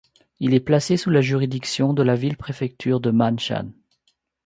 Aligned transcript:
Il 0.39 0.55
est 0.55 0.59
placé 0.59 0.97
sous 0.97 1.11
la 1.11 1.21
juridiction 1.21 1.93
de 1.93 2.01
la 2.01 2.15
ville-préfecture 2.15 3.01
de 3.01 3.11
Ma'anshan. 3.11 3.69